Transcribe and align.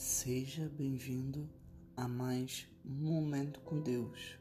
Seja 0.00 0.68
bem-vindo 0.68 1.50
a 1.96 2.06
mais 2.06 2.68
um 2.86 3.10
momento 3.10 3.58
com 3.62 3.80
Deus. 3.80 4.38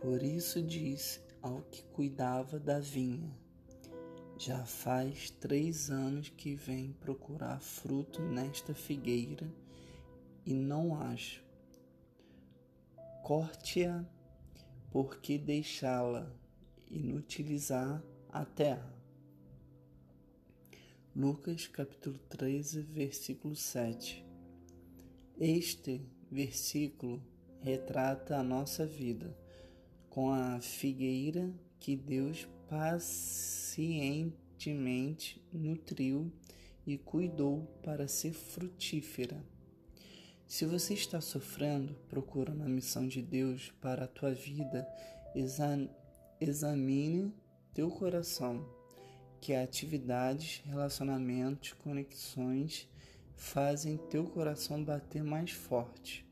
Por 0.00 0.22
isso 0.22 0.62
disse 0.62 1.20
ao 1.42 1.60
que 1.64 1.82
cuidava 1.88 2.58
da 2.58 2.80
vinha: 2.80 3.30
Já 4.38 4.64
faz 4.64 5.28
três 5.28 5.90
anos 5.90 6.30
que 6.30 6.54
vem 6.54 6.94
procurar 6.94 7.60
fruto 7.60 8.22
nesta 8.22 8.74
figueira 8.74 9.52
e 10.46 10.54
não 10.54 10.98
acho. 10.98 11.44
Corte-a, 13.22 14.02
porque 14.90 15.36
deixá-la 15.36 16.34
inutilizar 16.90 18.02
a 18.30 18.46
terra. 18.46 19.01
Lucas 21.14 21.66
capítulo 21.66 22.18
13, 22.30 22.80
versículo 22.84 23.54
7. 23.54 24.24
Este 25.38 26.00
versículo 26.30 27.22
retrata 27.60 28.38
a 28.38 28.42
nossa 28.42 28.86
vida 28.86 29.36
com 30.08 30.30
a 30.30 30.58
figueira 30.58 31.52
que 31.78 31.96
Deus 31.96 32.48
pacientemente 32.66 35.38
nutriu 35.52 36.32
e 36.86 36.96
cuidou 36.96 37.66
para 37.82 38.08
ser 38.08 38.32
frutífera. 38.32 39.44
Se 40.46 40.64
você 40.64 40.94
está 40.94 41.20
sofrendo, 41.20 41.94
procurando 42.08 42.62
a 42.62 42.68
missão 42.68 43.06
de 43.06 43.20
Deus 43.20 43.70
para 43.82 44.06
a 44.06 44.08
tua 44.08 44.32
vida, 44.32 44.88
examine 46.40 47.34
teu 47.74 47.90
coração 47.90 48.80
que 49.42 49.52
atividades, 49.56 50.62
relacionamentos, 50.64 51.72
conexões 51.72 52.88
fazem 53.34 53.96
teu 53.96 54.24
coração 54.24 54.84
bater 54.84 55.24
mais 55.24 55.50
forte. 55.50 56.24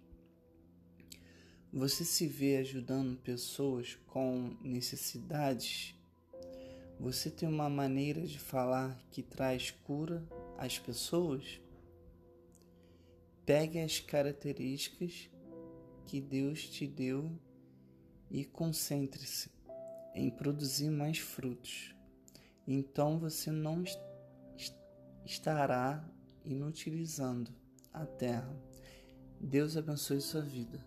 Você 1.73 2.05
se 2.05 2.29
vê 2.29 2.59
ajudando 2.59 3.19
pessoas 3.19 3.99
com 4.07 4.57
necessidades? 4.63 5.93
Você 7.01 7.33
tem 7.33 7.49
uma 7.49 7.69
maneira 7.69 8.25
de 8.25 8.39
falar 8.39 8.97
que 9.11 9.25
traz 9.25 9.73
cura 9.73 10.25
às 10.57 10.79
pessoas? 10.79 11.61
Pegue 13.45 13.81
as 13.81 13.99
características 13.99 15.29
que 16.07 16.21
Deus 16.21 16.69
te 16.69 16.87
deu 16.87 17.29
e 18.31 18.45
concentre-se 18.45 19.51
em 20.15 20.31
produzir 20.31 20.91
mais 20.91 21.19
frutos 21.19 21.99
então 22.73 23.19
você 23.19 23.51
não 23.51 23.83
estará 25.25 26.05
inutilizando 26.45 27.51
a 27.93 28.07
terra. 28.07 28.55
Deus 29.41 29.77
abençoe 29.77 30.21
sua 30.21 30.43
vida. 30.43 30.85